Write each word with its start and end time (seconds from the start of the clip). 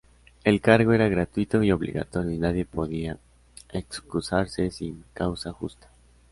El 0.43 0.61
cargo 0.61 0.93
era 0.93 1.07
gratuito 1.09 1.61
y 1.61 1.71
obligatorio, 1.71 2.31
y 2.31 2.39
nadie 2.39 2.65
podía 2.65 3.19
excusarse 3.71 4.71
sin 4.71 5.03
causa 5.13 5.51
justa. 5.51 5.91